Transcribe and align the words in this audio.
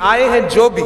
आए 0.00 0.22
हैं 0.22 0.48
जो 0.48 0.70
भी। 0.70 0.82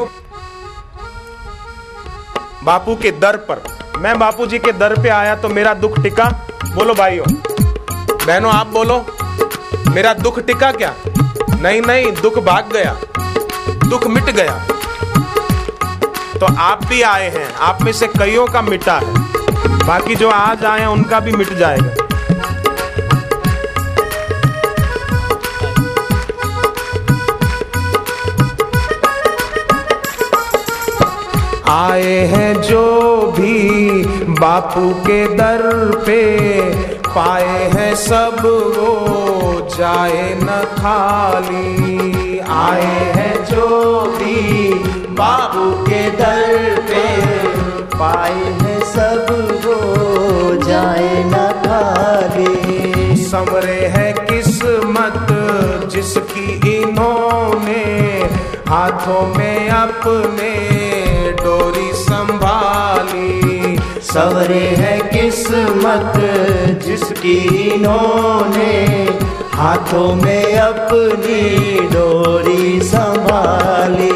बापू 2.64 2.96
के 2.96 3.10
दर 3.10 3.36
पर। 3.36 3.62
मैं 3.98 4.18
बापू 4.18 4.46
जी 4.46 4.58
के 4.58 4.72
दर 4.72 5.02
पे 5.02 5.08
आया 5.08 5.36
तो 5.36 5.48
मेरा 5.48 5.74
दुख 5.74 5.98
टिका। 5.98 6.24
बोलो 6.74 6.94
भाइयों। 6.94 7.26
बहनों, 8.26 8.52
आप 8.52 8.66
बोलो। 8.66 9.06
मेरा 9.88 10.14
दुख 10.14 10.40
टिका 10.40 10.72
क्या? 10.72 10.94
नहीं 11.60 11.82
नहीं, 11.82 12.12
दुख 12.12 12.38
भाग 12.38 12.72
गया। 12.72 12.96
दुख 13.88 14.06
मिट 14.06 14.24
गया। 14.24 14.66
तो 16.38 16.56
आप 16.58 16.84
भी 16.84 17.02
आए 17.02 17.30
हैं। 17.30 17.54
आप 17.54 17.82
में 17.82 17.92
से 17.92 18.06
कईयों 18.06 18.46
का 18.46 18.62
मिटा 18.62 18.94
है। 18.94 19.18
बाकी 19.86 20.14
जो 20.14 20.30
आज 20.30 20.64
आए 20.64 20.80
हैं, 20.80 20.86
उनका 20.86 21.20
भी 21.20 21.32
मिट 21.32 21.52
जाएगा। 21.52 22.09
आए 31.70 32.16
हैं 32.16 32.62
जो 32.62 33.20
भी 33.38 33.70
बापू 34.28 34.90
के 34.90 35.36
दर 35.36 35.62
पे। 36.06 36.60
पाए 36.98 37.70
हैं 37.72 37.94
सब 37.94 38.36
वो, 38.44 39.68
जाए 39.78 40.38
न 40.42 40.46
खाली। 40.78 42.38
आए 42.38 43.12
हैं 43.16 43.44
जो 43.44 44.00
भी 44.18 44.74
बापू 45.08 45.70
के 45.70 46.10
दर 46.10 46.80
पे। 46.80 47.26
पाए 47.98 48.34
हैं 48.34 48.80
सब 48.80 49.26
वो, 49.64 50.54
जाए 50.62 51.24
न 51.24 51.62
खाली। 51.66 53.16
समरे 53.16 53.86
है 53.86 54.12
किस्मत 54.12 55.26
जिसकी 55.86 56.76
इन्होंने 56.76 57.84
हाथों 58.68 59.38
में 59.38 59.68
अपने। 59.68 60.89
डोरी 61.60 61.90
संभाली। 61.92 63.78
सवरे 64.02 64.66
है 64.78 64.98
किस्मत 65.08 66.12
जिसकी 66.84 67.34
इन्होंने 67.66 68.76
हाथों 69.54 70.14
में 70.14 70.58
अपनी 70.58 71.80
डोरी 71.88 72.80
संभाली। 72.80 74.12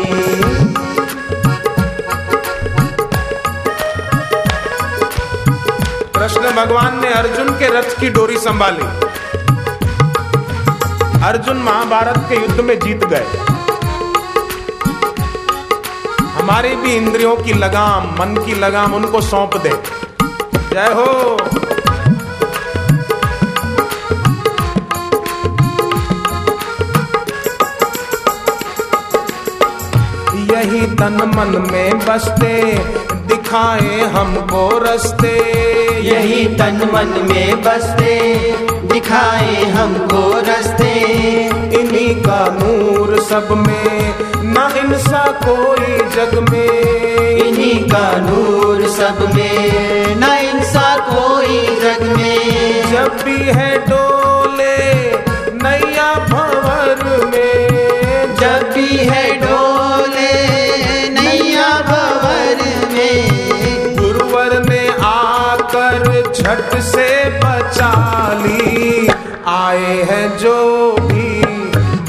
कृष्ण 6.16 6.52
भगवान 6.52 7.00
ने 7.00 7.12
अर्जुन 7.12 7.50
के 7.50 7.68
रथ 7.78 8.00
की 8.00 8.10
डोरी 8.10 8.38
संभाली। 8.38 8.86
अर्जुन 11.24 11.56
महाभारत 11.56 12.26
के 12.28 12.36
युद्ध 12.36 12.60
में 12.60 12.78
जीत 12.78 13.04
गए। 13.04 13.26
हमारी 16.44 16.76
भी 16.76 16.96
इंद्रियों 16.96 17.36
की 17.36 17.52
लगाम 17.52 18.06
मन 18.06 18.42
की 18.46 18.54
लगाम 18.54 18.94
उनको 18.94 19.20
सौंप 19.20 19.56
दे। 19.56 19.70
जय 20.72 20.90
हो। 20.96 21.36
यही 30.50 30.86
तन 30.86 31.32
मन 31.36 31.68
में 31.72 31.98
बसते 31.98 32.78
दिखाए 33.12 34.00
हमको 34.00 34.78
रस्ते। 34.78 35.34
यही 36.00 36.44
तन 36.44 36.90
मन 36.94 37.26
में 37.30 37.62
बसते 37.62 38.14
दिखाए 38.92 39.64
हमको 39.64 40.40
रस्ते। 40.40 40.92
इन्हीं 41.80 42.14
का 42.14 42.58
नूर 42.60 43.20
सब 43.20 43.64
में 43.66 44.23
न 44.56 44.70
हिंसा 44.74 45.40
कोई 45.44 45.98
जग 45.98 46.46
में। 46.50 46.68
इन्हीं 47.36 47.84
का 47.84 48.16
नूर 48.16 48.88
सब 48.88 49.34
में। 49.34 50.14
न 50.14 50.38
इंसा 50.38 50.96
कोई 50.98 51.58
जग 51.58 52.02
में। 52.02 52.92
जब 52.92 53.24
भी 53.24 53.36
है 53.36 53.78
डोले 53.78 55.12
नैया 55.62 56.14
भंवर 56.14 57.26
में। 57.26 57.68
जब 58.36 58.72
भी 58.74 58.96
है 58.96 59.36
डोले 59.36 60.32
नैया 61.08 61.68
भवर 61.68 62.56
में। 62.92 63.30
गुरुवर 63.96 64.64
ने 64.68 64.88
आकर 65.00 66.22
झट 66.32 66.80
से 66.80 67.30
बचा 67.30 67.92
ली। 68.46 69.08
आए 69.46 70.02
हैं 70.10 70.38
जो 70.38 70.96
भी 71.00 71.44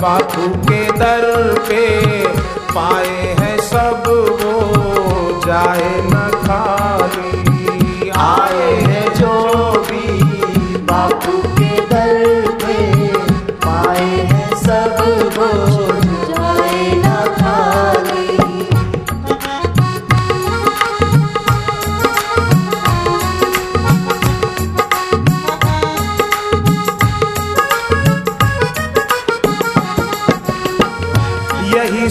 बापू 0.02 0.48
के 0.48 0.92
दर 0.92 1.56
पे। 1.70 2.15
पाए 2.76 3.36
हैं 3.40 3.58
सब 3.62 4.04
वो 4.08 5.42
जाए 5.48 6.02
न। 6.02 6.25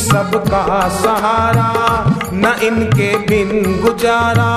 सबका 0.05 0.89
सहारा, 0.89 1.71
न 2.33 2.57
इनके 2.63 3.17
बिन 3.17 3.81
गुजारा। 3.83 4.51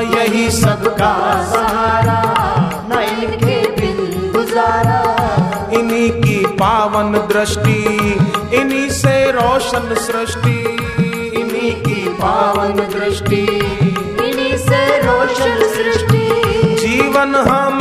यही 0.00 0.50
सबका 0.50 1.12
सहारा, 1.44 2.20
न 2.90 2.98
इनके 3.02 3.56
बिन 3.70 4.32
गुजारा। 4.32 5.00
इन्हीं 5.72 6.10
की 6.10 6.46
पावन 6.46 7.12
दृष्टि, 7.12 7.78
इन्हीं 8.54 8.90
से 8.90 9.30
रोशन 9.30 9.94
सृष्टि। 9.94 10.58
इन्हीं 11.40 11.72
की 11.82 12.08
पावन 12.08 12.72
दृष्टि, 12.98 13.44
इन्हीं 14.28 14.56
से 14.58 14.98
रोशन 14.98 15.58
सृष्टि। 15.76 16.24
जीवन 16.80 17.34
हमारा 17.34 17.71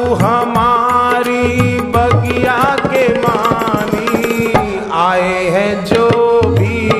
बापू 0.00 0.14
हमारी 0.14 1.80
बगिया 1.80 2.76
के 2.86 3.08
मानी। 3.18 4.52
आए 4.92 5.44
हैं 5.44 5.84
जो 5.84 6.40
भी 6.44 6.90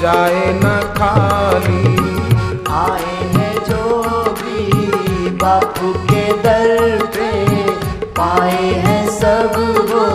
जाए 0.00 0.60
न 0.64 0.94
खाली। 0.96 1.96
आए 2.70 3.38
हैं 3.38 3.54
जो 3.54 4.02
भी 4.38 4.62
बापू 5.30 5.92
के 5.92 6.32
दर 6.32 7.04
पे। 7.04 7.60
पाए 8.02 8.62
हैं 8.62 9.10
सब 9.10 9.52
वो, 9.90 10.06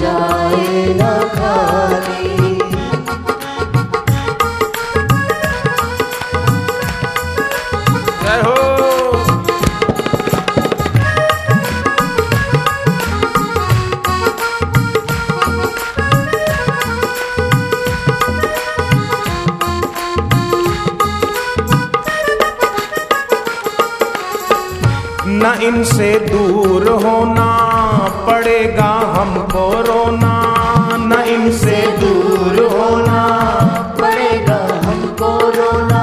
जाए 0.00 0.86
न 0.88 1.28
खाली। 1.34 1.45
न 25.38 25.58
इनसे 25.62 26.12
दूर 26.32 26.88
होना 26.88 27.50
पड़ेगा 28.26 28.92
हमको 29.16 29.70
रोना। 29.70 30.34
न 30.96 31.12
इनसे 31.28 31.76
दूर 32.00 32.54
होना 32.72 33.22
पड़ेगा 34.00 34.60
हमको 34.86 35.30
रोना। 35.48 36.02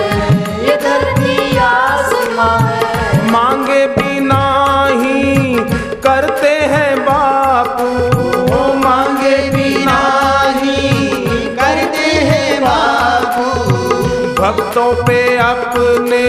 पे 15.06 15.20
अपने 15.36 16.22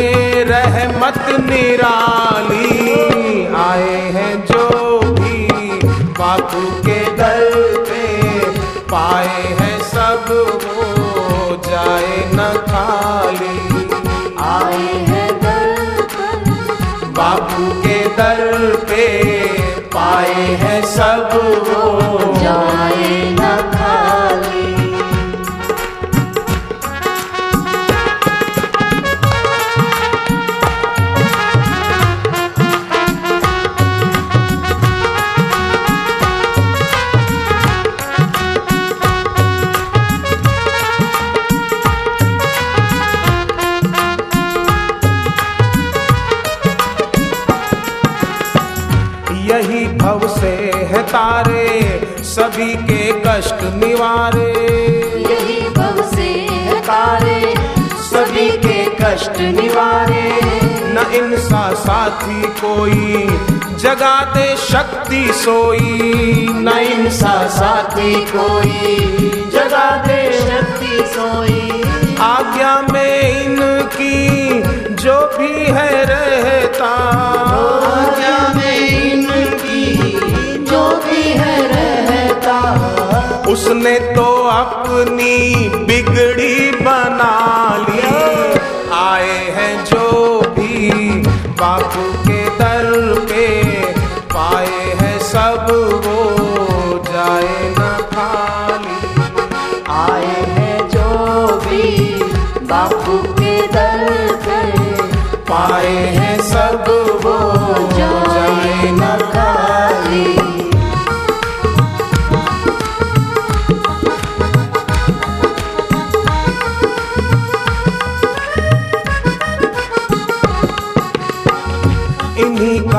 रहमत 0.50 1.18
निराली 1.50 3.46
आए 3.66 3.98
हैं 4.16 4.34
जो 4.46 4.66
भी 5.20 5.48
बापू 6.20 6.62
के 6.86 7.00
दर 7.18 7.44
पे 7.90 8.04
पाए 8.92 9.49
यही 49.50 49.88
भव 49.88 50.28
से 50.40 50.72
है 50.76 51.04
तारे 51.04 51.68
सभी 52.20 52.76
के 52.76 53.22
कष्ट 53.28 53.64
निवारे। 53.84 54.52
यही 55.30 55.70
भव 55.70 56.12
से 56.16 56.30
है 56.52 56.82
तारे 56.82 57.56
सभी 58.00 58.50
के 58.50 58.84
कष्ट 59.02 59.40
निवारे। 59.40 60.40
न 60.94 61.12
इनसा 61.14 61.74
साथी 61.74 62.42
कोई 62.42 63.28
जगाते 63.78 64.56
शक्ति 64.58 65.34
सोई। 65.34 66.48
न 66.52 66.68
इनसा 66.70 67.48
साथी 67.48 68.16
कोई 68.16 68.98
जगा 69.54 69.90
दे 70.08 70.22
शक्ति 70.40 71.04
सोई। 71.08 71.84
आज्ञा 72.22 72.82
में 72.94 73.46
इनकी 73.46 74.64
जो 74.94 75.38
भी 75.38 75.66
है 75.66 76.06
रहता 76.06 77.39
उसने 83.70 83.98
तो 84.14 84.24
अपनी 84.50 85.36
बिगड़ी 85.88 86.72
बना 86.78 87.34
ली 87.80 88.00
आए 89.00 89.36
हैं 89.58 89.74
जो 89.86 90.08
भी 90.56 91.10
बापू 91.60 92.06
के 92.24 92.39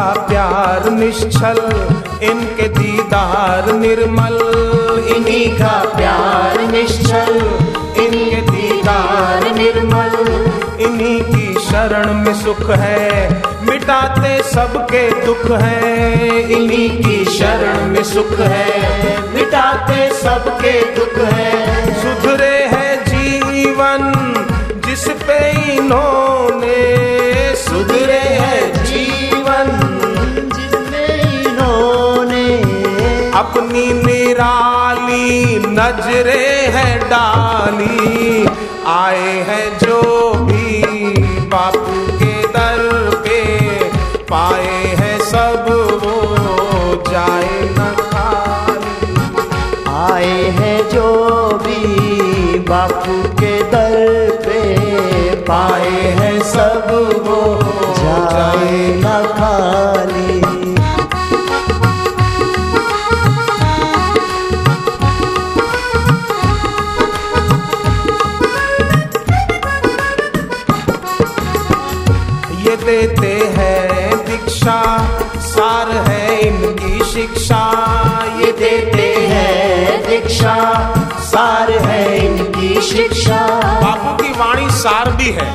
का 0.00 0.26
प्यार 0.28 0.90
निश्चल, 0.90 1.58
इनके 2.22 2.68
दीदार 2.68 3.72
निर्मल। 3.72 4.36
इन्हीं 5.16 5.48
का 5.58 5.72
प्यार 5.96 6.60
निश्चल, 6.72 7.34
इनके 7.96 8.40
दीदार 8.50 9.44
निर्मल। 9.54 10.14
इन्हीं 10.80 11.20
की 11.22 11.60
शरण 11.60 12.14
में 12.14 12.34
सुख 12.34 12.70
है, 12.70 13.28
मिटाते 13.62 14.32
सबके 14.42 15.04
दुख 15.26 15.44
है। 15.50 16.40
इन्हीं 16.52 16.90
की 17.02 17.24
शरण 17.24 17.86
में 17.86 18.04
सुख 18.04 18.32
है, 18.40 18.72
मिटाते 19.34 20.10
सबके 20.14 20.80
दुख 20.96 21.18
है। 21.24 21.52
सुधरे 22.02 22.56
है 22.72 22.96
जीवन, 23.04 24.12
जिस 24.86 25.08
पे 25.08 25.40
इन्होंने 25.76 26.29
निराली, 34.20 35.58
नजरे 35.58 36.48
है 36.48 36.98
डाली। 36.98 38.48
आए 38.86 39.44
हैं 39.48 39.78
जो 39.78 40.32
भी 40.34 40.82
बापू 41.22 42.18
के 42.18 42.42
दर 42.42 43.10
पे। 43.24 43.64
पाए 44.24 44.84
हैं 44.84 45.18
सब 45.18 45.66
वो, 46.04 46.36
जाए 47.10 47.60
न 47.62 47.96
आए 49.88 50.42
हैं 50.50 50.88
जो 50.88 51.08
भी 51.62 51.84
बापू 52.58 53.22
के 53.22 53.62
दर 53.62 54.30
पे। 54.46 54.76
पाए 55.36 55.90
हैं 55.90 56.42
सब 56.42 56.86
वो, 57.26 57.58
जाए 57.96 58.94
न 58.96 59.26
खाली। 59.32 59.99
ये 78.36 78.52
देते 78.52 79.08
हैं 79.28 80.00
दीक्षा, 80.00 80.54
सार 81.22 81.70
है 81.70 82.26
इनकी 82.26 82.80
शिक्षा। 82.82 83.40
बापू 83.80 84.22
की 84.22 84.30
वाणी 84.32 84.70
सार 84.70 85.10
भी 85.12 85.30
है 85.30 85.50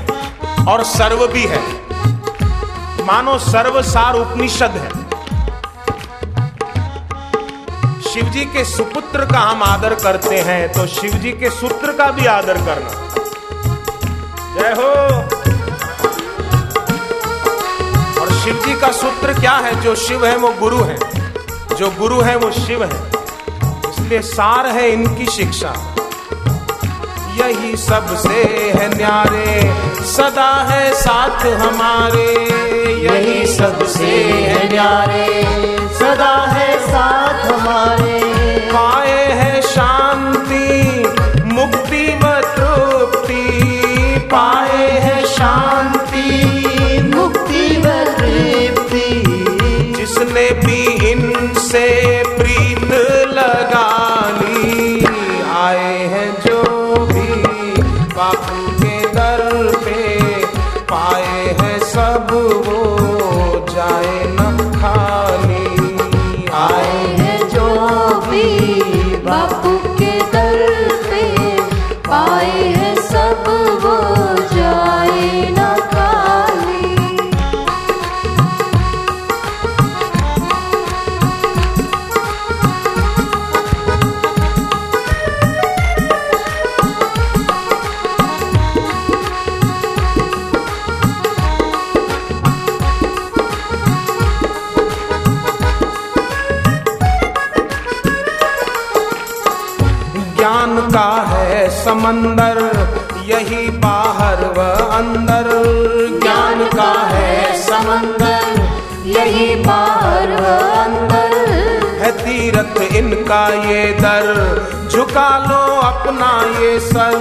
और 0.67 0.83
सर्व 0.83 1.25
भी 1.27 1.43
है। 1.43 1.63
मानो 3.05 3.37
सर्व 3.39 3.81
सार 3.83 4.15
उपनिषद 4.15 4.71
है। 4.75 4.89
शिव 8.03 8.29
जी 8.29 8.45
के 8.45 8.63
सुपुत्र 8.65 9.25
का 9.25 9.39
हम 9.39 9.63
आदर 9.63 9.93
करते 9.93 10.39
हैं 10.39 10.71
तो 10.73 10.85
शिव 10.87 11.11
जी 11.13 11.31
के 11.31 11.49
सूत्र 11.49 11.91
का 11.91 12.11
भी 12.11 12.25
आदर 12.25 12.57
करना। 12.57 12.89
जय 14.53 14.73
हो। 14.73 14.91
और 18.21 18.31
शिव 18.33 18.61
जी 18.65 18.79
का 18.79 18.91
सूत्र 18.91 19.39
क्या 19.39 19.55
है? 19.57 19.81
जो 19.81 19.95
शिव 19.95 20.25
है, 20.25 20.35
वो 20.37 20.53
गुरु 20.59 20.83
है। 20.83 20.97
जो 21.75 21.89
गुरु 21.89 22.21
है 22.21 22.35
वो 22.35 22.51
शिव 22.51 22.83
है। 22.83 23.11
इसलिए 23.91 24.21
सार 24.21 24.67
है 24.67 24.89
इनकी 24.89 25.25
शिक्षा। 25.25 25.73
यही 27.35 27.77
सबसे 27.77 28.43
है 28.75 28.97
न्यारे। 28.97 29.73
सदा 30.03 30.63
है 30.63 30.93
साथ 30.93 31.45
हमारे। 31.45 32.31
यही 33.01 33.55
सबसे 33.55 34.07
है 34.33 34.69
न्यारे। 34.71 35.43
सदा 35.93 36.45
है 36.45 36.79
साथ 36.79 37.51
हमारे। 37.51 38.14
इनसे 51.75 52.23
प्रीत 52.37 52.91
लगानी। 53.33 55.05
आए 55.55 55.97
हैं 56.13 56.29
जो 56.41 56.61
भी 57.05 57.27
बापू 58.15 58.67
के 58.81 58.99
दर 59.13 59.71
पे, 59.83 60.45
पाए 60.91 61.55
हैं 61.59 61.79
सब 61.79 62.27
वो। 62.67 62.94
ज्ञान 100.55 100.75
का 100.89 101.09
है 101.27 101.69
समंदर, 101.69 102.57
यही 103.25 103.67
बाहर 103.79 104.43
व 104.57 104.61
अंदर। 104.89 105.49
ज्ञान 106.21 106.63
का 106.75 106.91
है 107.07 107.57
समंदर, 107.61 108.61
यही 109.05 109.55
बाहर 109.55 110.31
व 110.33 110.53
अंदर। 110.75 111.35
है 112.01 112.11
तीरथ 112.11 112.81
इनका 112.93 113.43
ये 113.65 113.83
दर, 113.99 114.31
झुका 114.91 115.29
लो 115.49 115.61
अपना 115.81 116.31
ये 116.61 116.79
सर। 116.79 117.19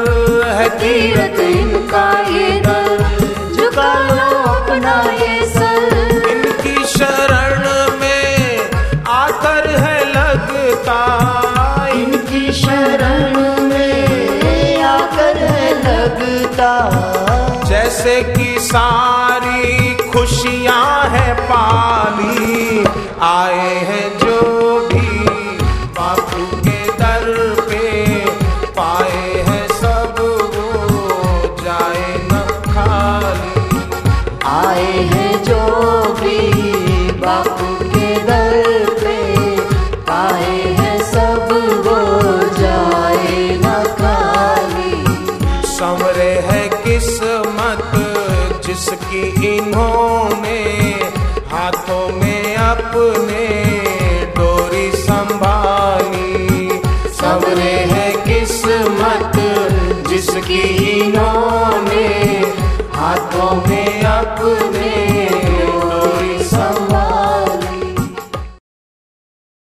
है 0.53 0.69
तीरथ 0.79 1.41
इनका 1.51 2.09
ये 2.31 2.49
दर, 2.61 3.07
झुका 3.57 3.93
लो 4.09 4.31
अपना 4.53 4.97
ये 5.13 5.47
सर। 5.47 5.64
जैसे 18.05 18.23
कि 18.35 18.61
सारी 18.61 19.95
खुशियाँ 20.11 21.09
हैं 21.11 21.35
पाली। 21.43 22.85
आए 23.23 23.75
हैं 23.89 24.19
जो 24.19 24.84
जिसकी 48.65 49.23
इन्होंने 49.49 50.61
हाथों 51.51 52.07
में 52.21 52.57
अपने 52.57 53.45
डोरी 54.37 54.91
संभाली। 55.03 56.81
सबरे 57.19 57.75
है 57.93 58.07
किस्मत 58.25 59.37
जिसकी 60.09 60.63
इन्होंने 60.93 62.07
हाथों 62.97 63.51
में 63.69 64.03
अपने 64.03 64.84